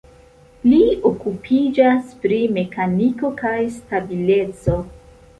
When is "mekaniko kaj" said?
2.55-3.53